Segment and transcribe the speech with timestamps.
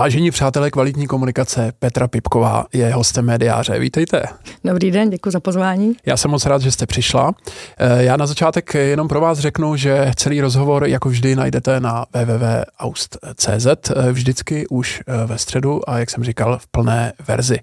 [0.00, 3.78] Vážení přátelé kvalitní komunikace, Petra Pipková je hostem médiáře.
[3.78, 4.22] Vítejte.
[4.64, 5.96] Dobrý den, děkuji za pozvání.
[6.06, 7.32] Já jsem moc rád, že jste přišla.
[7.78, 12.04] Eh, já na začátek jenom pro vás řeknu, že celý rozhovor, jako vždy, najdete na
[12.12, 17.58] www.aust.cz, eh, vždycky už eh, ve středu a, jak jsem říkal, v plné verzi.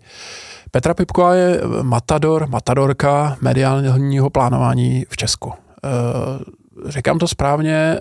[0.72, 5.54] Petra Pipková je matador, matadorka mediálního plánování v Česku.
[6.86, 8.00] Říkám to správně,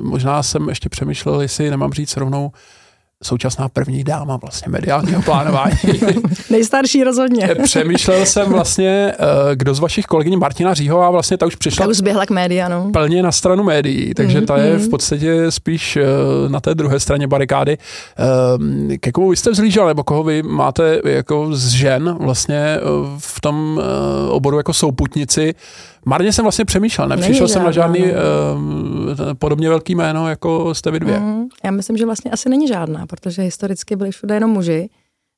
[0.00, 2.52] možná jsem ještě přemýšlel, jestli nemám říct rovnou
[3.26, 5.76] současná první dáma vlastně mediálního plánování.
[6.50, 7.54] Nejstarší rozhodně.
[7.62, 11.86] Přemýšlel jsem vlastně, eh, kdo z vašich kolegyň Martina Říhová vlastně ta už přišla.
[11.86, 12.90] Ta už zběhla k média, no.
[12.92, 16.04] Plně na stranu médií, takže mm, ta je v podstatě spíš eh,
[16.48, 17.78] na té druhé straně barikády.
[17.78, 22.78] Eh, ke komu vy jste vzlížel, nebo koho vy máte jako z žen vlastně
[23.18, 23.80] v tom
[24.28, 25.54] oboru jako souputnici,
[26.04, 28.08] Marně jsem vlastně přemýšlel, nepřišel jsem na žádný uh,
[29.38, 31.20] podobně velký jméno, jako jste vy dvě.
[31.20, 34.88] Mm, já myslím, že vlastně asi není žádná, protože historicky byli všude jenom muži.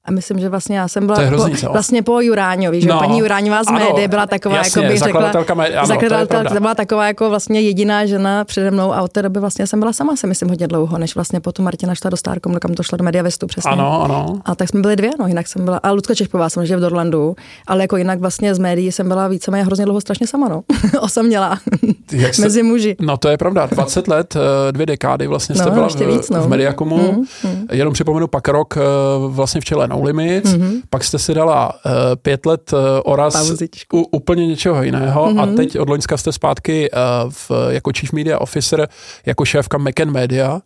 [0.07, 3.19] A myslím, že vlastně já jsem byla hrozný, po, vlastně po Juráňovi, že no, paní
[3.19, 7.31] Juráňová z médií byla taková, jasně, jako bych řekla, ano, zakladatelka, to byla taková jako
[7.31, 10.49] vlastně jediná žena přede mnou a od té doby vlastně jsem byla sama, si myslím,
[10.49, 13.71] hodně dlouho, než vlastně potom Martina šla do Starkom, kam to šla do Mediavestu přesně.
[13.71, 14.41] Ano, ano.
[14.45, 17.37] A tak jsme byli dvě, no, jinak jsem byla, a Lucka Češpová samozřejmě v Dorlandu,
[17.67, 20.63] ale jako jinak vlastně z médií jsem byla víceméně hrozně dlouho strašně sama, no.
[21.01, 21.59] Osamělá.
[22.33, 22.97] se, Mezi muži.
[23.01, 26.31] No to je pravda, 20 let, eh, dvě dekády vlastně jste no, byla v, víc,
[26.31, 26.43] no.
[26.43, 27.67] v Mediakomu, mm, mm.
[27.73, 28.81] jenom připomenu pak rok eh,
[29.29, 33.53] vlastně v čele No Limits, mm pak jste si dala uh, pět let uh, oraz
[33.93, 35.41] u, úplně něčeho jiného mm-hmm.
[35.41, 35.57] a mhm.
[35.57, 38.89] teď od Loňska jste zpátky uh, v, jako Chief Media Officer,
[39.27, 40.61] jako šéfka McCann Media, uh,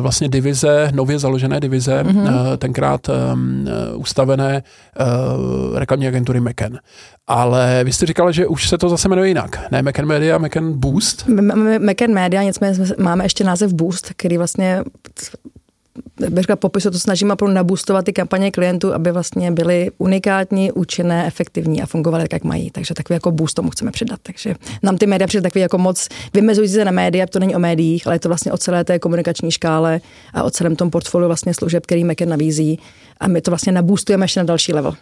[0.00, 2.22] vlastně divize, nově založené divize, mm-hmm.
[2.22, 4.62] uh, tenkrát um, ustavené
[5.00, 6.78] uh, reklamní agentury McCann.
[7.26, 9.70] Ale vy jste říkala, že už se to zase jmenuje jinak.
[9.70, 11.28] Ne McCann Media, McCann Boost?
[11.78, 14.82] McCann Media, nicméně máme ještě název Boost, který vlastně
[16.36, 21.82] řekla, popisu to snažíme pro nabustovat ty kampaně klientů, aby vlastně byly unikátní, účinné, efektivní
[21.82, 22.70] a fungovaly tak, jak mají.
[22.70, 24.20] Takže takový jako boost tomu chceme přidat.
[24.22, 27.58] Takže nám ty média přijde takový jako moc vymezující se na média, to není o
[27.58, 30.00] médiích, ale je to vlastně o celé té komunikační škále
[30.34, 32.78] a o celém tom portfoliu vlastně služeb, který Meken nabízí.
[33.20, 34.94] A my to vlastně nabustujeme ještě na další level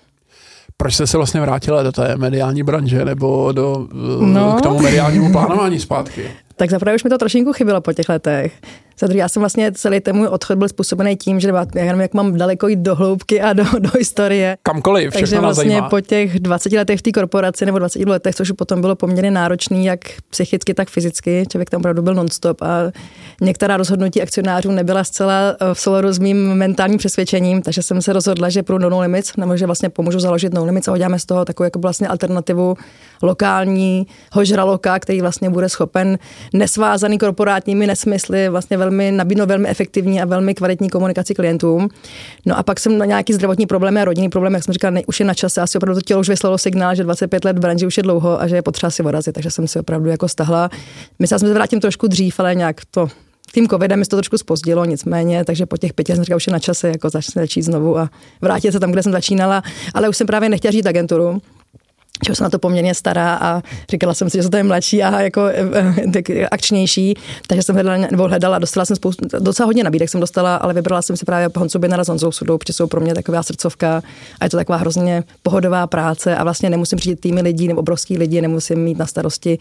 [0.77, 3.89] proč jste se vlastně vrátila do té mediální branže nebo do,
[4.21, 4.57] no.
[4.59, 6.31] k tomu mediálnímu plánování zpátky?
[6.59, 8.53] Tak zaprvé už mi to trošinku chybilo po těch letech.
[8.99, 12.01] Za druhé, já jsem vlastně celý ten můj odchod byl způsobený tím, že já nevím,
[12.01, 14.57] jak mám daleko jít do hloubky a do, do historie.
[14.63, 15.89] Kamkoliv, Takže vlastně zajímá.
[15.89, 19.83] po těch 20 letech v té korporaci nebo 20 letech, což potom bylo poměrně náročné,
[19.83, 22.93] jak psychicky, tak fyzicky, člověk tam opravdu byl nonstop a
[23.41, 28.13] některá rozhodnutí akcionářů nebyla zcela eh, v souladu s mým mentálním přesvědčením, takže jsem se
[28.13, 31.25] rozhodla, že pro No Limits, nebo že vlastně pomůžu založit No Limits a uděláme z
[31.25, 32.77] toho takovou jako vlastně alternativu
[33.23, 36.19] lokální hožraloka, který vlastně bude schopen
[36.53, 41.89] nesvázaný korporátními nesmysly vlastně velmi nabídnout velmi efektivní a velmi kvalitní komunikaci klientům.
[42.47, 45.03] No a pak jsem na nějaký zdravotní problémy a rodinný problém, jak jsem říkal, ne,
[45.07, 47.61] už je na čase, asi opravdu to tělo už vyslalo signál, že 25 let v
[47.61, 50.29] branži už je dlouho a že je potřeba si odrazit, takže jsem si opravdu jako
[50.29, 50.71] stahla.
[51.19, 53.09] Myslela jsem se vrátím trošku dřív, ale nějak to
[53.53, 56.53] tím covidem se to trošku spozdilo, nicméně, takže po těch pěti jsem říkala, už je
[56.53, 58.11] na čase jako začít znovu a
[58.41, 59.63] vrátit se tam, kde jsem začínala,
[59.95, 61.41] ale už jsem právě nechtěla žít agenturu,
[62.27, 65.03] že jsem na to poměrně stará a říkala jsem si, že jsem to je mladší
[65.03, 65.43] a jako
[66.13, 67.15] tak akčnější,
[67.47, 71.03] takže jsem hledala, nebo hledala, dostala jsem spoustu, docela hodně nabídek jsem dostala, ale vybrala
[71.03, 74.03] jsem si právě Honcu Binara s Honzou Sudou, protože jsou pro mě taková srdcovka
[74.41, 78.19] a je to taková hrozně pohodová práce a vlastně nemusím přijít týmy lidí nebo obrovský
[78.19, 79.59] lidi, nemusím mít na starosti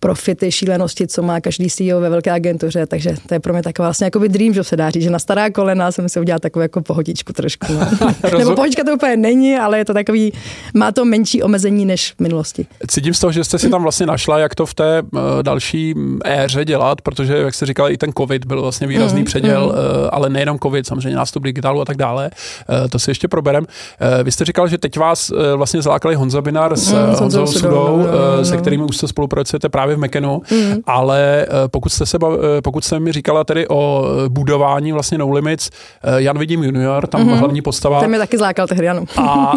[0.00, 3.88] profity, šílenosti, co má každý CEO ve velké agentuře, takže to je pro mě taková
[3.88, 6.62] vlastně jako dream, že se dá říct, že na stará kolena jsem si udělala takovou
[6.62, 7.66] jako pohodičku trošku.
[7.72, 7.88] No.
[8.38, 10.32] nebo pohodička to úplně není, ale je to takový,
[10.74, 12.66] má to menší omezení jiný než v minulosti.
[12.88, 15.94] Cítím z toho, že jste si tam vlastně našla, jak to v té uh, další
[16.24, 20.08] éře dělat, protože, jak jste říkala, i ten COVID byl vlastně výrazný mm, předěl, mm.
[20.12, 22.30] Ale nejenom COVID, samozřejmě nástup digitálu a tak dále.
[22.68, 23.66] Uh, to si ještě proberem.
[24.22, 27.96] Vy jste říkal, že teď vás vlastně zlákali Honza Binar s mm, Honzou Sudou, Sudou
[27.98, 28.44] no, no, no.
[28.44, 30.74] se kterými už se spolupracujete právě v Mekenu, mm.
[30.86, 32.18] ale pokud jste se
[32.64, 35.70] pokud jste mi říkala tedy o budování vlastně No Limits,
[36.16, 37.28] Jan Vidím junior, tam mm.
[37.28, 38.00] hlavní postava.
[38.00, 39.04] Ten mě taky zlákal tehdy, ano.
[39.18, 39.52] a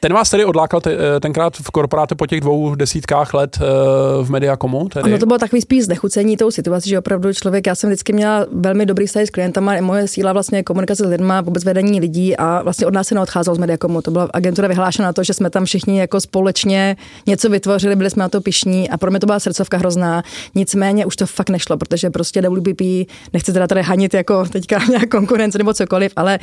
[0.00, 4.26] ten vás tedy odlákal te, tenkrát tenkrát v korporátu po těch dvou desítkách let uh,
[4.26, 4.88] v Mediakomu?
[4.88, 5.10] Tedy?
[5.10, 8.46] Ano, to bylo takový spíš znechucení tou situací, že opravdu člověk, já jsem vždycky měla
[8.52, 12.62] velmi dobrý vztah s klientama, moje síla vlastně komunikace s lidmi, vůbec vedení lidí a
[12.62, 14.02] vlastně od nás se neodcházel z Mediakomu.
[14.02, 16.96] To byla agentura vyhlášena na to, že jsme tam všichni jako společně
[17.26, 20.22] něco vytvořili, byli jsme na to pišní a pro mě to byla srdcovka hrozná.
[20.54, 22.82] Nicméně už to fakt nešlo, protože prostě WPP,
[23.32, 26.38] nechci teda tady hanit jako teďka nějak konkurence nebo cokoliv, ale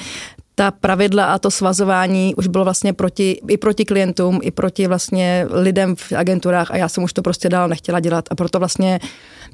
[0.59, 5.48] ta pravidla a to svazování už bylo vlastně proti, i proti klientům, i proti vlastně
[5.50, 9.00] lidem v agenturách a já jsem už to prostě dál nechtěla dělat a proto vlastně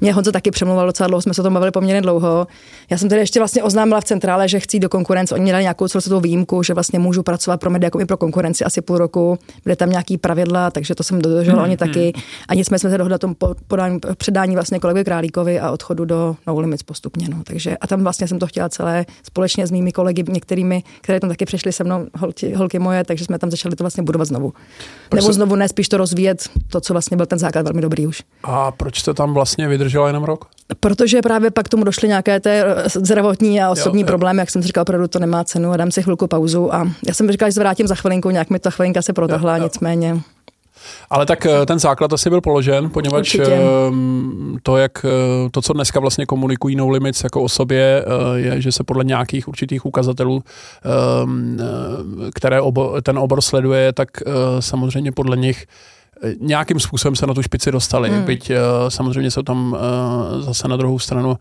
[0.00, 2.46] mě Honza taky přemluval docela dlouho, jsme se o tom bavili poměrně dlouho.
[2.90, 5.34] Já jsem tedy ještě vlastně oznámila v centrále, že chci do konkurence.
[5.34, 8.64] Oni měli nějakou celou výjimku, že vlastně můžu pracovat pro média jako i pro konkurenci
[8.64, 9.38] asi půl roku.
[9.64, 12.12] Byly tam nějaký pravidla, takže to jsem dodržela, mm, oni taky.
[12.14, 12.22] Hmm.
[12.48, 13.34] A nicméně jsme se dohodli tom
[13.66, 17.28] podání, předání vlastně kolegy Králíkovi a odchodu do No Limits postupně.
[17.28, 17.42] No.
[17.44, 21.30] Takže, a tam vlastně jsem to chtěla celé společně s mými kolegy, některými, které tam
[21.30, 24.52] taky přišly se mnou, holky, holky moje, takže jsme tam začali to vlastně budovat znovu.
[25.08, 28.06] Proč Nebo znovu ne, spíš to rozvíjet, to, co vlastně byl ten základ velmi dobrý
[28.06, 28.22] už.
[28.42, 30.44] A proč jste tam vlastně vydržela jenom rok?
[30.80, 34.06] Protože právě pak tomu došly nějaké té eh, zdravotní a osobní jo, jo.
[34.06, 36.74] problémy, jak jsem si říkal, opravdu to nemá cenu a dám si chvilku pauzu.
[36.74, 39.58] A já jsem říkal, že se vrátím za chvilinku, nějak mi ta chvilinka se protahla,
[39.58, 40.20] nicméně.
[41.10, 43.54] Ale tak eh, ten základ asi byl položen, poněvadž Určitě.
[43.54, 48.04] Ehm, to, jak eh, to, co dneska vlastně komunikují No Limits jako o sobě,
[48.34, 50.42] je, že se podle nějakých určitých ukazatelů,
[50.84, 51.58] ehm,
[52.34, 54.08] které obor, ten obor sleduje, tak
[54.60, 55.66] samozřejmě podle nich
[56.40, 58.10] nějakým způsobem se na tu špici dostali.
[58.10, 58.22] Hmm.
[58.22, 58.56] Byť uh,
[58.88, 61.38] samozřejmě jsou tam uh, zase na druhou stranu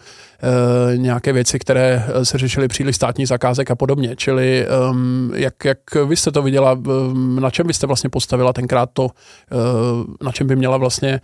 [0.95, 4.15] nějaké věci, které se řešily příliš státní zakázek a podobně.
[4.15, 6.81] Čili um, jak, jak vy jste to viděla,
[7.39, 9.07] na čem byste vlastně postavila tenkrát to,
[10.23, 11.21] na čem by měla vlastně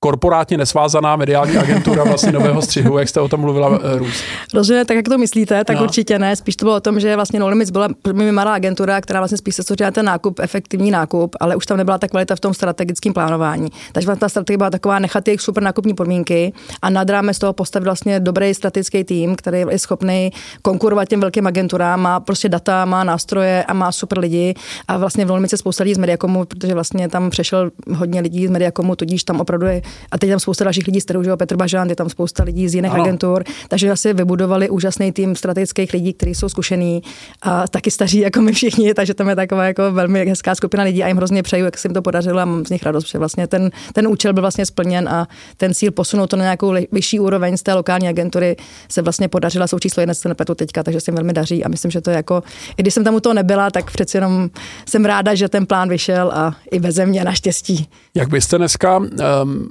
[0.00, 4.24] korporátně nesvázaná mediální agentura vlastně nového střihu, jak jste o tom mluvila, eh, Růst.
[4.54, 5.82] Rozumím, tak jak to myslíte, tak no.
[5.82, 6.36] určitě ne.
[6.36, 7.88] Spíš to bylo o tom, že vlastně No Limits byla
[8.30, 11.98] malá agentura, která vlastně spíš se soustředila ten nákup, efektivní nákup, ale už tam nebyla
[11.98, 13.68] ta kvalita v tom strategickém plánování.
[13.92, 16.52] Takže ta strategie byla taková nechat jejich super nákupní podmínky
[16.82, 20.30] a nad rámec toho postavit vlastně dobrý strategický tým, který je schopný
[20.62, 24.54] konkurovat těm velkým agenturám, má prostě data, má nástroje a má super lidi.
[24.88, 28.50] A vlastně v Limits spousta lidí z Mediakomu, protože vlastně tam přešel hodně lidí z
[28.50, 31.56] Mediakomu, tudíž tam opravdu je a teď tam spousta dalších lidí, z kterou že Petr
[31.56, 33.02] Bažant, je tam spousta lidí z jiných ano.
[33.02, 37.02] agentur, takže asi vybudovali úžasný tým strategických lidí, kteří jsou zkušení
[37.42, 41.04] a taky staří jako my všichni, takže tam je taková jako velmi hezká skupina lidí
[41.04, 43.18] a jim hrozně přeju, jak se jim to podařilo a mám z nich radost, že
[43.18, 47.20] vlastně ten, ten účel byl vlastně splněn a ten cíl posunout to na nějakou vyšší
[47.20, 48.56] úroveň z té lokální agentury
[48.88, 51.68] se vlastně podařila, jsou číslo jedna se nepetu teďka, takže se jim velmi daří a
[51.68, 52.42] myslím, že to je jako,
[52.76, 54.50] i když jsem tam u toho nebyla, tak přeci jenom
[54.86, 57.88] jsem ráda, že ten plán vyšel a i bez mě naštěstí.
[58.14, 59.68] Jak byste dneska um,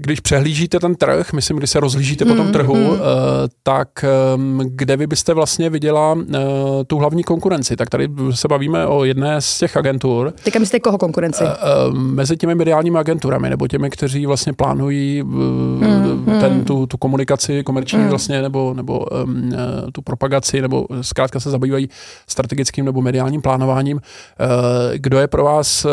[0.00, 2.98] když přehlížíte ten trh, myslím, když se rozhlížíte mm, po tom hmm, trhu, mm.
[3.62, 6.38] tak ehm, kde vy byste vlastně viděla eh,
[6.86, 7.76] tu hlavní konkurenci?
[7.76, 10.32] Tak tady se bavíme o jedné z těch agentur.
[10.44, 11.44] Teďka myslíte koho konkurenci?
[11.44, 11.56] Eh,
[11.92, 17.98] mezi těmi mediálními agenturami, nebo těmi, kteří vlastně plánují mm, ten, tu, tu komunikaci komerční
[17.98, 18.08] mm.
[18.08, 19.52] vlastně, nebo, nebo um,
[19.92, 21.88] tu propagaci, nebo zkrátka se zabývají
[22.28, 24.00] strategickým nebo mediálním plánováním.
[24.96, 25.86] Kdo je pro vás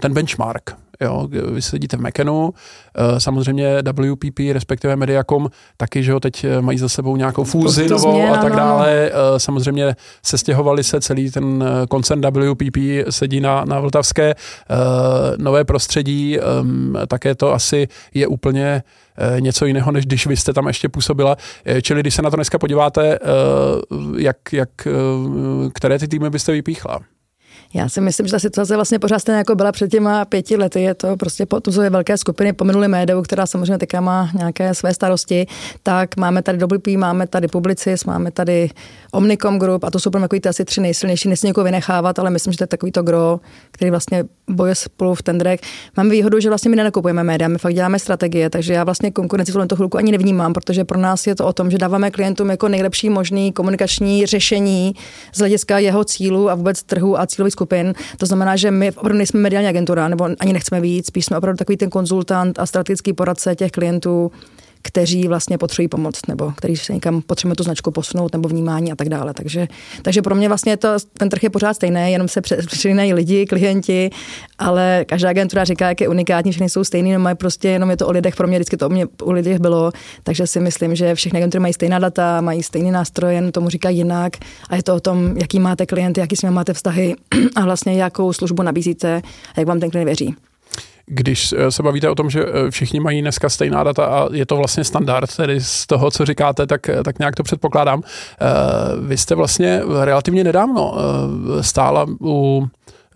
[0.00, 0.76] ten benchmark?
[1.00, 2.50] Jo, vy sedíte v Mekenu,
[2.94, 7.88] eh, samozřejmě WPP, respektive Mediacom, taky, že jo, teď eh, mají za sebou nějakou fúzi
[7.88, 9.10] novou a tak dále.
[9.12, 14.34] Eh, samozřejmě se stěhovali se celý ten koncern WPP, sedí na, na Vltavské.
[15.38, 16.38] Nové prostředí,
[17.08, 18.82] také to asi je úplně
[19.40, 21.36] něco jiného, než když vy jste tam ještě působila.
[21.82, 23.18] Čili když se na to dneska podíváte,
[24.16, 24.68] jak, jak,
[25.74, 27.00] které ty týmy byste vypíchla?
[27.74, 30.82] Já si myslím, že ta situace vlastně pořád stejně jako byla před těma pěti lety.
[30.82, 35.46] Je to prostě potuzuje velké skupiny, pominuli médiu, která samozřejmě teďka má nějaké své starosti.
[35.82, 38.70] Tak máme tady WP, máme tady Publicis, máme tady
[39.12, 41.28] Omnicom Group a to jsou takový ty asi tři nejsilnější.
[41.28, 43.40] Nesmí někoho vynechávat, ale myslím, že to je takový to gro,
[43.70, 45.60] který vlastně boje spolu v tendrech.
[45.96, 49.52] Máme výhodu, že vlastně my nenakupujeme média, my fakt děláme strategie, takže já vlastně konkurenci
[49.52, 52.68] v chvilku ani nevnímám, protože pro nás je to o tom, že dáváme klientům jako
[52.68, 54.94] nejlepší možný komunikační řešení
[55.32, 57.94] z hlediska jeho cílu a vůbec trhu a cílových skupin.
[58.16, 61.56] To znamená, že my opravdu nejsme mediální agentura, nebo ani nechceme víc, spíš jsme opravdu
[61.56, 64.32] takový ten konzultant a strategický poradce těch klientů,
[64.82, 68.96] kteří vlastně potřebují pomoc nebo kteří se někam potřebují tu značku posunout nebo vnímání a
[68.96, 69.34] tak dále.
[69.34, 69.68] Takže,
[70.02, 74.10] takže pro mě vlastně to, ten trh je pořád stejný, jenom se přilínají lidi, klienti,
[74.58, 77.96] ale každá agentura říká, jak je unikátní, všechny jsou stejný, no mají prostě jenom je
[77.96, 80.94] to o lidech, pro mě vždycky to o mě u lidech bylo, takže si myslím,
[80.94, 84.36] že všechny agentury mají stejná data, mají stejný nástroj, jen tomu říká jinak.
[84.68, 87.14] A je to o tom, jaký máte klienty, jaký s nimi máte vztahy
[87.56, 89.22] a vlastně jakou službu nabízíte
[89.54, 90.36] a jak vám ten klient věří
[91.10, 94.46] když eh, se bavíte o tom, že eh, všichni mají dneska stejná data a je
[94.46, 98.02] to vlastně standard, tedy z toho, co říkáte, tak, eh, tak nějak to předpokládám.
[99.00, 100.94] Vy jste vlastně relativně nedávno
[101.60, 102.66] stála u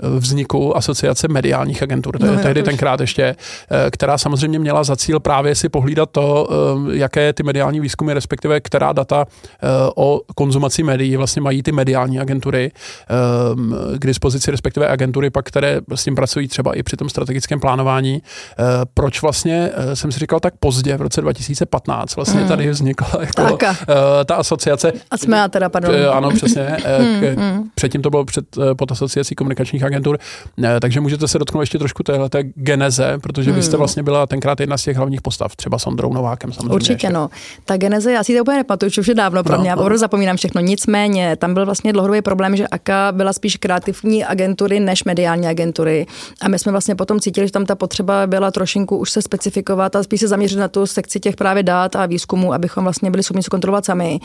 [0.03, 5.55] vzniku asociace mediálních agentur, no, tehdy tenkrát ještě, eh, která samozřejmě měla za cíl právě
[5.55, 11.17] si pohlídat to, eh, jaké ty mediální výzkumy, respektive která data eh, o konzumaci médií
[11.17, 12.73] vlastně mají ty mediální agentury
[13.99, 18.23] k dispozici, respektive agentury pak, které s tím pracují třeba i při tom strategickém plánování.
[18.95, 22.49] Proč vlastně, jsem si říkal, tak pozdě, v roce 2015 vlastně mm.
[22.49, 23.59] tady vznikla jako,
[24.25, 24.93] ta asociace.
[25.11, 25.95] A jsme teda, pardon.
[26.13, 26.77] Ano, přesně.
[26.99, 27.63] Mm, mm.
[27.75, 28.45] Předtím to bylo před,
[28.77, 30.19] pod asociací komunikačních mediálních agentur.
[30.81, 33.79] Takže můžete se dotknout ještě trošku téhle geneze, protože vy jste hmm.
[33.79, 36.75] vlastně byla tenkrát jedna z těch hlavních postav, třeba s Ondrou Novákem samozřejmě.
[36.75, 37.11] Určitě, ještě.
[37.11, 37.31] no.
[37.65, 39.99] Ta geneze, já si to úplně nepamatuju, už je dávno pro no, mě, já no.
[39.99, 40.61] zapomínám všechno.
[40.61, 46.07] Nicméně, tam byl vlastně dlouhodobý problém, že AKA byla spíš kreativní agentury než mediální agentury.
[46.41, 49.97] A my jsme vlastně potom cítili, že tam ta potřeba byla trošinku už se specifikovat
[49.97, 53.23] a spíš se zaměřit na tu sekci těch právě dát a výzkumu, abychom vlastně byli
[53.23, 54.21] schopni kontrolovat sami.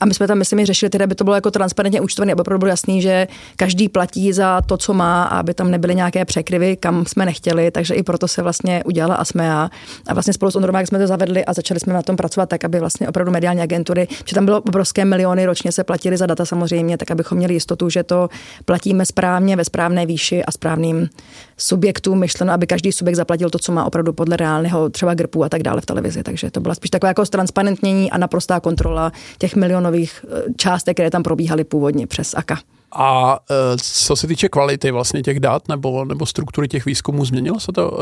[0.00, 2.68] A my jsme tam, myslím, řešili, tedy, aby to bylo jako transparentně účtované, aby bylo
[2.68, 7.06] jasný, že každý platí za to, co má, a aby tam nebyly nějaké překryvy, kam
[7.06, 7.70] jsme nechtěli.
[7.70, 9.70] Takže i proto se vlastně udělala ASMEA.
[10.06, 12.64] A vlastně spolu s Ondrou jsme to zavedli a začali jsme na tom pracovat tak,
[12.64, 16.44] aby vlastně opravdu mediální agentury, že tam bylo obrovské miliony ročně se platili za data
[16.44, 18.28] samozřejmě, tak abychom měli jistotu, že to
[18.64, 21.08] platíme správně, ve správné výši a správným
[21.56, 25.48] subjektům myšleno, aby každý subjekt zaplatil to, co má opravdu podle reálného třeba grpu a
[25.48, 26.22] tak dále v televizi.
[26.22, 31.10] Takže to byla spíš takové jako transparentnění a naprostá kontrola těch milionových eh, částek, které
[31.10, 32.58] tam probíhaly původně přes AKA.
[32.92, 37.60] A e, co se týče kvality vlastně těch dat nebo, nebo struktury těch výzkumů, změnilo
[37.60, 37.98] se to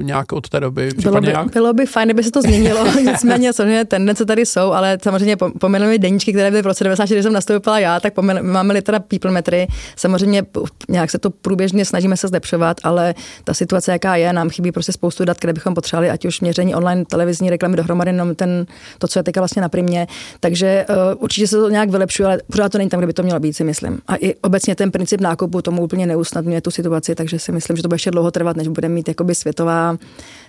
[0.00, 0.90] e, nějak od té doby?
[1.02, 1.52] Bylo by, nějak?
[1.52, 5.98] bylo by fajn, kdyby se to změnilo, nicméně samozřejmě tendence tady jsou, ale samozřejmě pomenujeme
[5.98, 9.66] deníčky, které byly v roce 94, když jsem nastoupila já, tak máme-li teda people metry,
[9.96, 10.42] samozřejmě
[10.88, 14.92] nějak se to průběžně snažíme se zlepšovat, ale ta situace, jaká je, nám chybí prostě
[14.92, 18.66] spoustu dat, které bychom potřebovali, ať už měření online, televizní reklamy dohromady, jenom ten,
[18.98, 20.06] to, co je teďka vlastně na primě.
[20.40, 23.22] Takže uh, určitě se to nějak vylepšuje, ale pořád to není tam, kde by to
[23.22, 24.00] mělo být, si myslím myslím.
[24.06, 27.82] A i obecně ten princip nákupu tomu úplně neusnadňuje tu situaci, takže si myslím, že
[27.82, 29.96] to bude ještě dlouho trvat, než bude mít jakoby světová,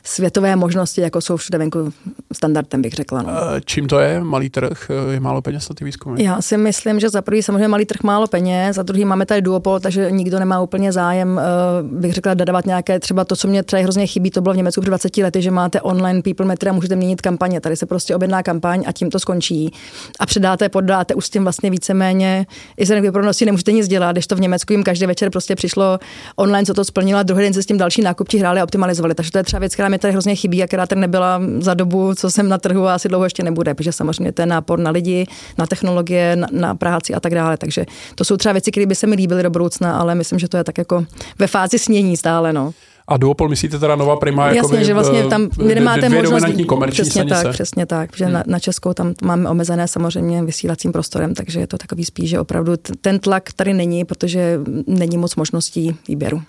[0.04, 1.94] světové možnosti, jako jsou všude venku
[2.34, 3.22] standardem, bych řekla.
[3.22, 3.32] No.
[3.66, 4.24] Čím to je?
[4.24, 4.92] Malý trh?
[5.12, 6.24] Je málo peněz na ty výzkumy?
[6.24, 9.42] Já si myslím, že za prvý samozřejmě malý trh málo peněz, za druhý máme tady
[9.42, 11.44] duopol, takže nikdo nemá úplně zájem, eh,
[11.84, 14.82] bych řekla, dodávat nějaké třeba to, co mě třeba hrozně chybí, to bylo v Německu
[14.82, 17.62] před 20 lety, že máte online people metry a můžete měnit kampaně.
[17.62, 19.74] Tady se prostě objedná kampaň a tím to skončí.
[20.20, 22.46] A předáte, podáte už s tím vlastně víceméně
[22.78, 26.00] i se prostě nemůžete nic dělat, když to v Německu jim každý večer prostě přišlo
[26.36, 29.16] online, co to splnilo a druhý den se s tím další nákupčí hráli a optimalizovali.
[29.16, 31.74] Takže to je třeba věc, která mi tady hrozně chybí a která tady nebyla za
[31.74, 34.92] dobu, co jsem na trhu a asi dlouho ještě nebude, protože samozřejmě ten nápor na
[34.92, 37.58] lidi, na technologie, na, na práci a tak dále.
[37.58, 37.86] Takže
[38.16, 40.58] to jsou třeba věci, které by se mi líbily do budoucna, ale myslím, že to
[40.58, 41.06] je tak jako
[41.40, 42.54] ve fázi snění stále.
[42.54, 42.74] No.
[43.08, 44.48] A duopol myslíte teda Nová Prima?
[44.48, 46.66] Jasně, jakoby, že vlastně tam vy nemáte dvě možnost...
[46.68, 48.34] komerční přesně tak, přesně tak, že hmm.
[48.34, 52.40] na, na Českou tam máme omezené samozřejmě vysílacím prostorem, takže je to takový spíš, že
[52.40, 56.42] opravdu ten tlak tady není, protože není moc možností výběru.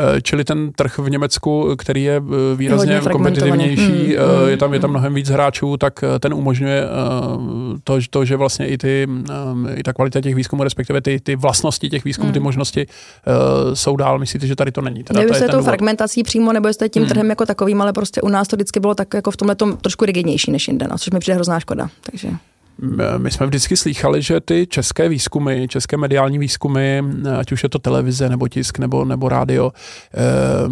[0.00, 4.80] Eh, čili ten trh v Německu, který je eh, výrazně kompetitivnější, mm, je tam, je
[4.80, 6.84] tam mnohem víc hráčů, tak ten umožňuje
[7.84, 9.08] to, to že vlastně i, ty,
[9.74, 12.32] i ta kvalita těch výzkumů, respektive ty, ty vlastnosti těch výzkumů, mm.
[12.32, 12.86] ty možnosti
[13.74, 14.18] jsou dál.
[14.18, 15.04] Myslíte, že tady to není?
[15.04, 17.08] Teda Nevím, tou fragmentací přímo, nebo jestli tím mm.
[17.08, 20.04] trhem jako takovým, ale prostě u nás to vždycky bylo tak jako v tomhle trošku
[20.04, 21.88] rigidnější než jinde, no, což mi přijde hrozná škoda.
[22.10, 22.28] Takže.
[23.18, 27.02] My jsme vždycky slýchali, že ty české výzkumy, české mediální výzkumy,
[27.38, 29.72] ať už je to televize nebo tisk nebo, nebo rádio,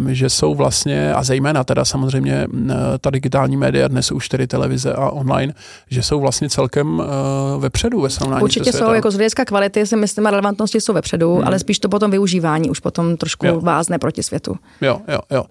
[0.09, 4.47] eh, že jsou vlastně, a zejména teda samozřejmě eh, ta digitální média, dnes už tedy
[4.47, 5.53] televize a online,
[5.89, 9.95] že jsou vlastně celkem eh, vepředu ve srovnání Určitě jsou, jako z hlediska kvality si
[9.95, 11.47] myslím a relevantnosti jsou vepředu, hmm.
[11.47, 13.61] ale spíš to potom využívání už potom trošku jo.
[13.61, 14.55] vázne proti světu.
[14.81, 15.43] Jo, jo, jo.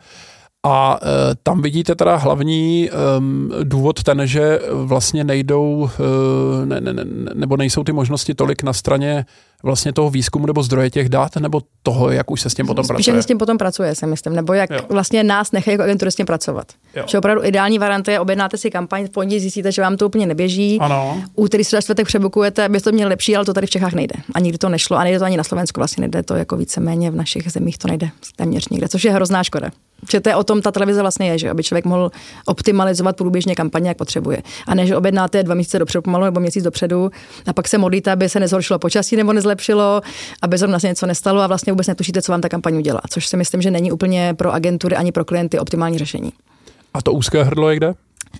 [0.64, 2.94] A e, tam vidíte teda hlavní e,
[3.64, 5.90] důvod ten, že vlastně nejdou,
[6.62, 7.04] e, ne, ne, ne,
[7.34, 9.26] nebo nejsou ty možnosti tolik na straně
[9.64, 12.84] vlastně toho výzkumu nebo zdroje těch dat, nebo toho, jak už se s tím potom
[12.84, 13.22] Spíš pracuje?
[13.22, 14.80] s tím potom pracuje, si myslím, nebo jak jo.
[14.88, 16.66] vlastně nás nechají jako agentury s tím pracovat.
[16.96, 17.04] Jo.
[17.06, 20.26] Že opravdu ideální varianta je, objednáte si kampaň, v pondělí zjistíte, že vám to úplně
[20.26, 20.78] neběží.
[20.80, 21.22] Ano.
[21.34, 24.14] Úterý se čtvrtek přebukujete, aby to měl lepší, ale to tady v Čechách nejde.
[24.34, 24.96] A nikdy to nešlo.
[24.96, 27.88] A nejde to ani na Slovensku, vlastně nejde to jako víceméně v našich zemích, to
[27.88, 29.70] nejde téměř nikde, což je hrozná škoda.
[30.10, 32.10] Že to je o tom, ta televize vlastně je, že aby člověk mohl
[32.46, 34.42] optimalizovat průběžně kampaně, jak potřebuje.
[34.66, 37.10] A ne, že objednáte dva měsíce dopředu, pomalu nebo měsíc dopředu,
[37.46, 40.00] a pak se modlíte, aby se nezhoršilo počasí nebo nezlepšilo,
[40.42, 43.00] aby zrovna se něco nestalo a vlastně vůbec netušíte, co vám ta kampaň udělá.
[43.10, 46.32] Což si myslím, že není úplně pro agentury ani pro klienty optimální řešení.
[46.94, 47.94] A to úzké hrdlo je kde?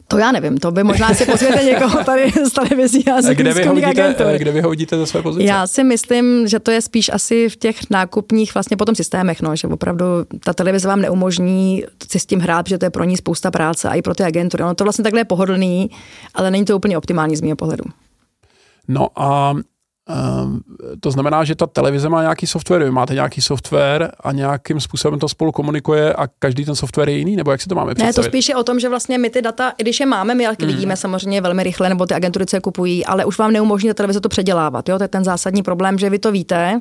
[0.09, 3.55] To já nevím, to by možná si pozvěte někoho tady z televizí a z kde
[3.55, 5.45] vy, ho vidíte, kde vy ho vidíte ze své pozice?
[5.45, 9.57] Já si myslím, že to je spíš asi v těch nákupních vlastně potom systémech, no,
[9.57, 10.05] že opravdu
[10.45, 13.89] ta televize vám neumožní si s tím hrát, že to je pro ní spousta práce
[13.89, 14.65] a i pro ty agentury.
[14.65, 15.91] Ono to vlastně takhle je pohodlný,
[16.35, 17.85] ale není to úplně optimální z mého pohledu.
[18.89, 19.55] No a
[21.01, 25.19] to znamená, že ta televize má nějaký software, vy máte nějaký software a nějakým způsobem
[25.19, 28.17] to spolu komunikuje a každý ten software je jiný, nebo jak si to máme představit?
[28.17, 30.35] Ne, to spíš je o tom, že vlastně my ty data, i když je máme,
[30.35, 30.67] my jak mm.
[30.67, 33.95] vidíme samozřejmě velmi rychle, nebo ty agentury, co je kupují, ale už vám neumožní ta
[33.95, 34.89] televize to předělávat.
[34.89, 34.99] Jo?
[34.99, 36.81] To je ten zásadní problém, že vy to víte,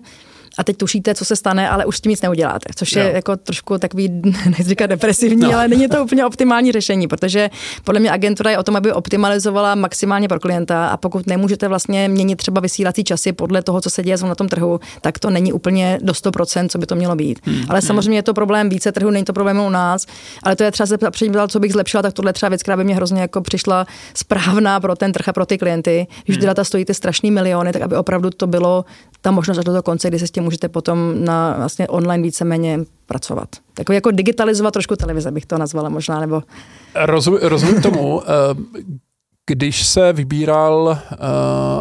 [0.57, 3.09] a teď tušíte, co se stane, ale už s tím nic neuděláte, což je jo.
[3.13, 4.09] jako trošku takový,
[4.45, 5.53] nechci říkat depresivní, no.
[5.53, 7.49] ale není to úplně optimální řešení, protože
[7.83, 12.07] podle mě agentura je o tom, aby optimalizovala maximálně pro klienta a pokud nemůžete vlastně
[12.07, 15.53] měnit třeba vysílací časy podle toho, co se děje na tom trhu, tak to není
[15.53, 17.39] úplně do 100%, co by to mělo být.
[17.43, 17.63] Hmm.
[17.69, 20.05] Ale samozřejmě je to problém více trhu, není to problém u nás,
[20.43, 22.83] ale to je třeba se předtím, co bych zlepšila, tak tohle třeba věc, která by
[22.83, 26.07] mě hrozně jako přišla správná pro ten trh a pro ty klienty.
[26.25, 26.45] Když hmm.
[26.45, 28.85] data stojí ty strašný miliony, tak aby opravdu to bylo
[29.21, 32.79] ta možnost do toho konce, kdy se s tím můžete potom na vlastně online víceméně
[33.05, 33.49] pracovat.
[33.73, 36.41] Takový jako digitalizovat trošku televize bych to nazvala možná, nebo...
[36.95, 38.21] Rozum, rozumím tomu.
[38.33, 39.03] Eh,
[39.45, 41.17] když se vybíral, uh,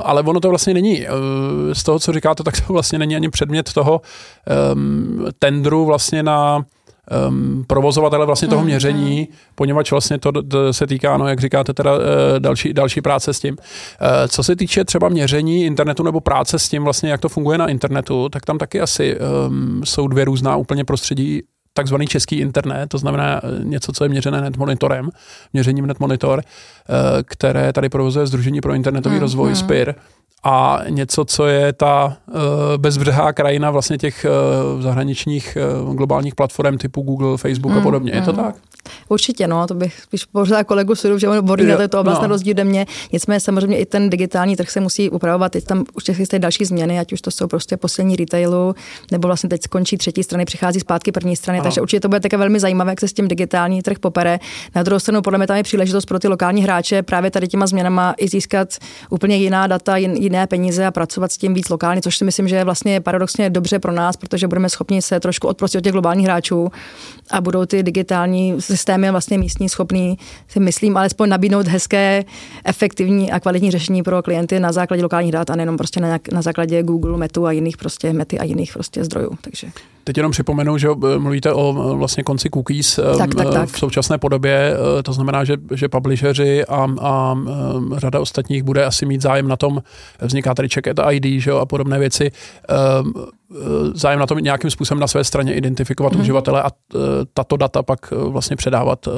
[0.05, 3.29] ale ono to vlastně není, uh, z toho, co říkáte, tak to vlastně není ani
[3.29, 4.01] předmět toho
[4.75, 6.65] um, tendru vlastně na
[7.29, 9.37] um, provozovatele vlastně toho mm, měření, mm.
[9.55, 12.01] poněvadž vlastně to, to se týká, no jak říkáte, teda uh,
[12.39, 13.57] další, další práce s tím.
[13.57, 17.59] Uh, co se týče třeba měření internetu nebo práce s tím vlastně, jak to funguje
[17.59, 21.43] na internetu, tak tam taky asi um, jsou dvě různá úplně prostředí
[21.75, 25.11] takzvaný český internet, to znamená něco, co je měřené netmonitorem,
[25.53, 26.43] měřením netmonitor,
[27.25, 29.57] které tady provozuje Združení pro internetový mm, rozvoj mm.
[29.57, 29.95] SPIR
[30.43, 32.35] a něco, co je ta uh,
[32.77, 34.27] bezbřehá krajina vlastně těch
[34.75, 38.13] uh, zahraničních uh, globálních platform typu Google, Facebook mm, a podobně.
[38.15, 38.39] Je to mm.
[38.39, 38.57] tak?
[39.09, 42.23] Určitě, no, to bych spíš pořád kolegu Sudu, že on odborný na to oblast no.
[42.23, 42.87] na rozdíl ode mě.
[43.13, 45.53] Nicméně samozřejmě i ten digitální trh se musí upravovat.
[45.53, 48.75] Teď tam už těch další změny, ať už to jsou prostě poslední retailu,
[49.11, 51.65] nebo vlastně teď skončí třetí strany, přichází zpátky první strany, Aha.
[51.65, 54.39] takže určitě to bude také velmi zajímavé, jak se s tím digitální trh popere.
[54.75, 57.67] Na druhou stranu, podle mě tam je příležitost pro ty lokální hráče právě tady těma
[57.67, 58.69] změnama i získat
[59.11, 62.57] úplně jiná data, jiné peníze a pracovat s tím víc lokálně, což si myslím, že
[62.57, 66.27] je vlastně paradoxně dobře pro nás, protože budeme schopni se trošku odprostit od těch globálních
[66.27, 66.71] hráčů
[67.31, 70.19] a budou ty digitální systémy vlastně místní schopný,
[70.49, 72.25] si myslím, alespoň nabídnout hezké,
[72.65, 76.43] efektivní a kvalitní řešení pro klienty na základě lokálních dat a nejenom prostě na, na
[76.43, 79.31] základě Google, Metu a jiných prostě Mety a jiných prostě zdrojů.
[79.41, 79.67] Takže.
[80.05, 83.69] Teď jenom připomenu, že eh, mluvíte o eh, vlastně konci cookies eh, tak, tak, tak.
[83.69, 87.37] v současné podobě, to znamená, že, že publisheři a, a
[87.97, 89.83] řada ostatních bude asi mít zájem na tom,
[90.21, 92.31] vzniká tady check at ID že, a podobné věci,
[93.95, 96.21] zájem na tom nějakým způsobem na své straně identifikovat mm.
[96.21, 96.71] uživatele a
[97.35, 99.09] tato data pak vlastně předávat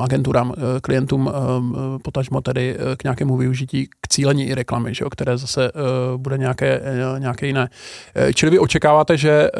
[0.00, 1.32] agenturám, klientům,
[2.02, 5.72] potažmo tedy k nějakému využití k cílení i reklamy, že, které zase
[6.16, 6.82] bude nějaké,
[7.18, 7.68] nějaké jiné.
[8.34, 9.50] Čili vy očekáváte, že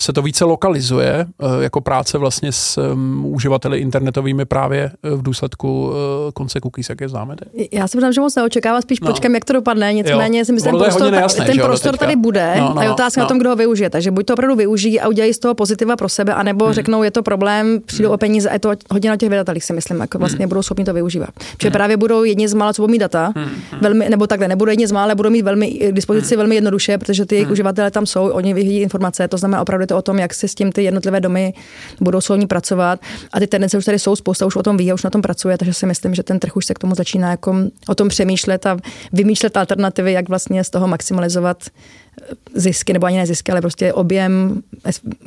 [0.00, 5.86] se to více lokalizuje eh, jako práce vlastně s uživateli internetovými právě eh, v důsledku
[5.86, 5.94] uh,
[6.34, 7.36] konce cookies, jak je známe.
[7.72, 9.08] Já si myslím, že moc neočekává, spíš no.
[9.08, 9.92] počkám, jak to dopadne.
[9.92, 10.44] Nicméně jo.
[10.44, 13.24] si myslím, ten prostor, nejasné, ten prostor tady bude no, no, a je otázka no.
[13.24, 13.90] na tom, kdo ho využije.
[13.90, 16.74] Takže buď to opravdu využijí a udělají z toho pozitiva pro sebe, anebo hmm.
[16.74, 18.14] řeknou, je to problém, přijdou hmm.
[18.14, 20.48] o peníze a je to hodně na těch vydatelích, si myslím, jako vlastně hmm.
[20.48, 21.30] budou schopni to využívat.
[21.56, 21.72] Protože hmm.
[21.72, 23.48] právě budou jedni z mála, co budou mít data, hmm.
[23.80, 26.38] velmi, nebo takhle, nebudou jedni z mála, ale budou mít velmi k dispozici hmm.
[26.38, 27.52] velmi jednoduše, protože ty hmm.
[27.52, 30.54] uživatelé tam jsou, oni vyhodí informace, to znamená opravdu to o tom, jak se s
[30.54, 31.54] tím ty jednotlivé domy
[32.00, 33.00] budou schopni pracovat.
[33.32, 35.22] A ty tendence už tady jsou, spousta už o tom ví a už na tom
[35.22, 37.56] pracuje, takže si myslím, že ten trh už se k tomu začíná jako
[37.88, 38.76] o tom přemýšlet a
[39.12, 41.64] vymýšlet alternativy, jak vlastně z toho maximalizovat
[42.54, 44.62] zisky, nebo ani ne zisky, ale prostě objem,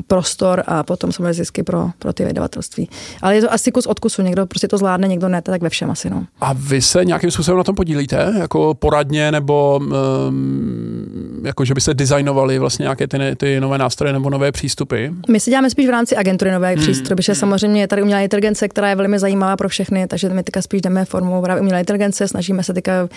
[0.08, 2.90] prostor a potom samozřejmě zisky pro, pro ty vydavatelství.
[3.22, 5.70] Ale je to asi kus od kusu, někdo prostě to zvládne, někdo ne, tak ve
[5.70, 6.10] všem asi.
[6.10, 6.26] No.
[6.42, 11.94] A vy se nějakým způsobem na tom podílíte, jako poradně, nebo um, jako že byste
[11.94, 15.08] designovali vlastně nějaké ty, ty nové nástroje nebo nové přístupy?
[15.30, 16.82] My si děláme spíš v rámci agentury nové hmm.
[16.82, 20.44] přístupy, protože samozřejmě je tady umělá inteligence, která je velmi zajímavá pro všechny, takže my
[20.44, 23.10] teďka spíš jdeme formou právě umělé inteligence, snažíme se teďka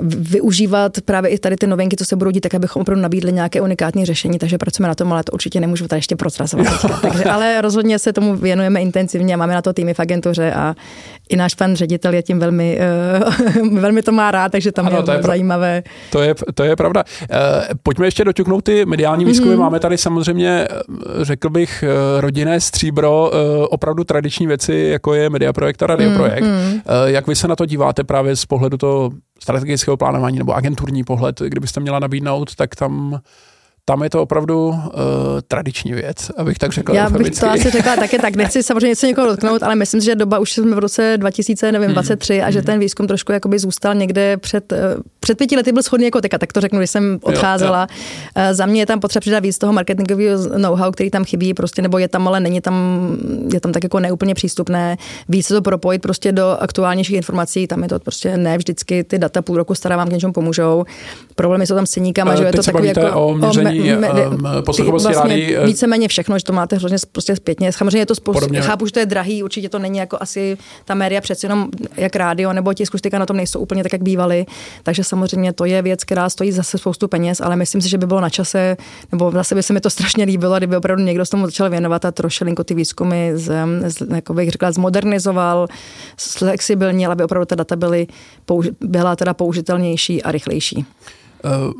[0.00, 3.60] využívat právě i tady ty novinky, co se budou dít, tak abychom opravdu nabídli nějaké
[3.60, 6.66] unikátní řešení, takže pracujeme na tom, ale to určitě nemůžu tady ještě prozrazovat.
[7.02, 10.74] takže, ale rozhodně se tomu věnujeme intenzivně, máme na to týmy v agentuře a
[11.28, 12.78] i náš pan ředitel je tím velmi,
[13.62, 15.82] uh, velmi to má rád, takže tam ano, je, to je zajímavé.
[16.10, 17.04] To je, to je pravda.
[17.22, 17.36] Uh,
[17.82, 19.54] pojďme ještě doťuknout ty mediální výzkumy.
[19.54, 19.58] Mm-hmm.
[19.58, 21.84] Máme tady samozřejmě, eh, řekl bych,
[22.20, 26.46] rodinné stříbro, uh, opravdu tradiční věci, jako je Mediaprojekt a Radioprojekt.
[26.46, 26.72] Mm-hmm.
[26.74, 29.10] Uh, jak vy se na to díváte právě z pohledu toho
[29.42, 33.20] strategického plánování nebo agenturní pohled, kdybyste měla nabídnout, tak tam
[33.86, 34.76] tam je to opravdu uh,
[35.48, 36.94] tradiční věc, abych tak řekl.
[36.94, 40.04] Já bych to asi řekla taky tak, nechci samozřejmě něco někoho dotknout, ale myslím si,
[40.04, 42.44] že doba už jsme v roce 2023 hmm.
[42.44, 44.78] a že ten výzkum trošku jakoby zůstal někde před, uh,
[45.20, 47.86] před pěti lety byl schodný jako teka, tak to řeknu, když jsem odcházela.
[47.90, 47.96] Jo,
[48.36, 48.48] jo.
[48.48, 51.82] Uh, za mě je tam potřeba přidat víc toho marketingového know-how, který tam chybí, prostě,
[51.82, 53.08] nebo je tam, ale není tam,
[53.52, 54.96] je tam tak jako neúplně přístupné.
[55.28, 59.42] Víc to propojit prostě do aktuálnějších informací, tam je to prostě ne vždycky ty data
[59.42, 60.84] půl roku stará vám k něčemu pomůžou.
[61.34, 65.30] Problémy jsou tam s ceníkama, že je to takový jako o, měření vysílání, poslechovosti vlastně
[65.30, 65.58] rádi.
[65.66, 67.72] Víceméně všechno, že to máte hrozně prostě zpětně.
[67.72, 70.94] Samozřejmě je to spoustu, chápu, že to je drahý, určitě to není jako asi ta
[70.94, 74.46] média přeci jenom jak rádio nebo tisk už na tom nejsou úplně tak, jak bývaly.
[74.82, 78.06] Takže samozřejmě to je věc, která stojí zase spoustu peněz, ale myslím si, že by
[78.06, 78.76] bylo na čase,
[79.12, 82.04] nebo zase by se mi to strašně líbilo, kdyby opravdu někdo s tomu začal věnovat
[82.04, 83.52] a trošilinko ty výzkumy, z,
[83.86, 85.68] z, jako bych řekla, zmodernizoval,
[86.18, 88.06] flexibilně, aby opravdu ta data byly,
[88.80, 90.86] byla teda použitelnější a rychlejší.
[91.44, 91.72] Uh,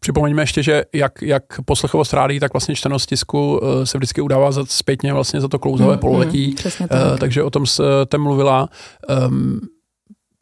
[0.00, 4.52] Připomeňme ještě, že jak, jak poslechovost rádí, tak vlastně čtenost tisku uh, se vždycky udává
[4.52, 6.46] za, zpětně vlastně za to klouzové mm, pololetí.
[6.48, 6.54] Mm,
[6.88, 6.90] tak.
[7.12, 8.68] uh, takže o tom jste mluvila.
[9.28, 9.60] Um,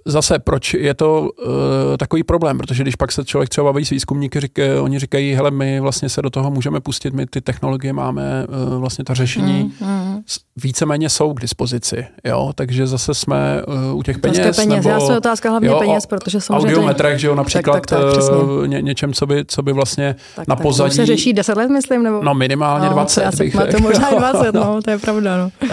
[0.08, 1.50] zase, proč je to uh,
[1.96, 5.50] takový problém, protože když pak se člověk třeba baví s výzkumníky, řík, oni říkají, hele,
[5.50, 9.72] my vlastně se do toho můžeme pustit, my ty technologie máme, uh, vlastně ta řešení
[9.80, 10.22] mm, mm.
[10.56, 14.56] víceméně jsou k dispozici, jo, takže zase jsme uh, u těch peněz.
[14.56, 14.84] peněz.
[14.84, 16.76] Nebo, Já jsem otázka hlavně jo, peněz, protože samozřejmě...
[16.76, 20.48] Audiometrech, že jo, například tak, tak, tak, ně, něčem, co by, co by vlastně tak,
[20.48, 20.90] na tak, pozadí...
[20.90, 22.22] To se řeší 10 let, myslím, nebo?
[22.22, 23.72] No minimálně no, 20, já bych řekl.
[23.72, 24.64] To možná 20, no.
[24.64, 25.50] no, to je pravda, no.
[25.62, 25.68] Uh,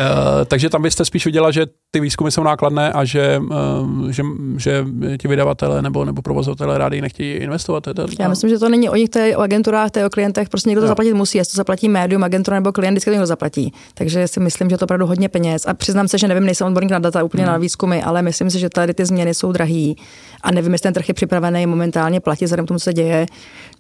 [0.48, 4.24] takže tam byste spíš viděla, že ty výzkumy jsou nákladné a že, uh, že
[4.57, 4.85] že
[5.21, 7.81] ti vydavatele nebo, nebo provozovatele rádi nechtějí investovat.
[7.81, 10.09] Teda, Já myslím, že to není o nich, to je o agenturách, to je o
[10.09, 13.13] klientech, prostě někdo to zaplatit musí, jestli to zaplatí médium, agentura nebo klient, vždycky to
[13.13, 13.73] někdo zaplatí.
[13.93, 15.65] Takže si myslím, že to opravdu hodně peněz.
[15.67, 17.51] A přiznám se, že nevím, nejsem odborník na data, úplně hmm.
[17.51, 19.95] na výzkumy, ale myslím si, že tady ty změny jsou drahý
[20.41, 23.25] a nevím, jestli ten trh je připravený momentálně platit vzhledem k tomu, co se děje.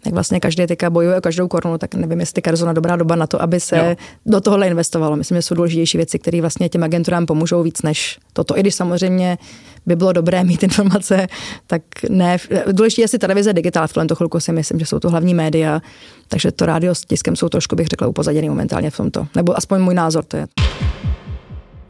[0.05, 3.27] Jak vlastně každý teďka bojuje o každou korunu, tak nevím, jestli je dobrá doba na
[3.27, 3.95] to, aby se jo.
[4.25, 5.15] do tohohle investovalo.
[5.15, 8.57] Myslím, že jsou důležitější věci, které vlastně těm agenturám pomůžou víc než toto.
[8.57, 9.37] I když samozřejmě
[9.85, 11.27] by bylo dobré mít informace,
[11.67, 12.37] tak ne.
[12.71, 15.81] Důležité je si televize digitál v tuhle chvilku si myslím, že jsou to hlavní média,
[16.27, 19.27] takže to rádio s tiskem jsou trošku, bych řekla, upozaděný momentálně v tomto.
[19.35, 20.47] Nebo aspoň můj názor to je.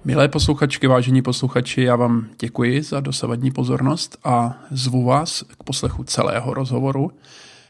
[0.05, 6.03] Milé posluchačky, vážení posluchači, já vám děkuji za dosavadní pozornost a zvu vás k poslechu
[6.03, 7.11] celého rozhovoru,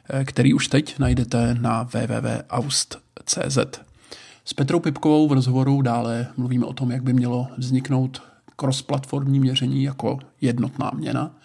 [0.09, 3.57] eh, který už teď najdete na www.aust.cz.
[4.45, 8.21] S Petrou Pipkovou v rozhovoru dále mluvíme o tom, jak by mělo vzniknout
[8.55, 11.35] cross-platformní měření jako jednotná měna,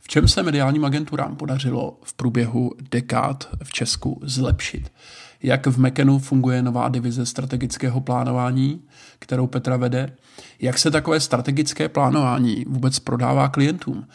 [0.00, 4.92] v čem se mediálním agenturám podařilo v průběhu dekád v Česku zlepšit.
[5.42, 8.82] Jak v Mekenu funguje nová divize strategického plánování,
[9.18, 10.16] kterou Petra vede,
[10.60, 14.06] jak se takové strategické plánování vůbec prodává klientům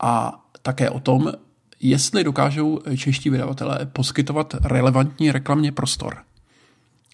[0.00, 1.32] a také o tom,
[1.80, 6.18] jestli dokážou čeští vydavatelé poskytovat relevantní reklamně prostor.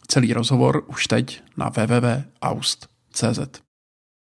[0.09, 3.66] Celý rozhovor už teď na www.aust.cz.